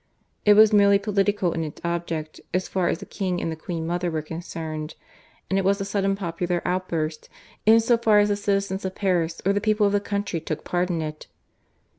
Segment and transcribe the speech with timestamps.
[0.45, 3.85] It was merely political in its object as far as the king and the queen
[3.85, 4.95] mother were concerned,
[5.47, 7.29] and it was a sudden popular outburst
[7.67, 10.63] in so far as the citizens of Paris or the people of the country took
[10.63, 11.27] part in it.